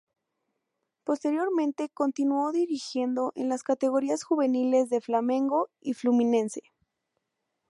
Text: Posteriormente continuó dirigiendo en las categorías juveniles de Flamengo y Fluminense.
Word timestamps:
Posteriormente 1.03 1.89
continuó 1.89 2.51
dirigiendo 2.51 3.31
en 3.35 3.49
las 3.49 3.61
categorías 3.61 4.23
juveniles 4.23 4.89
de 4.89 4.99
Flamengo 4.99 5.69
y 5.79 5.93
Fluminense. 5.93 6.63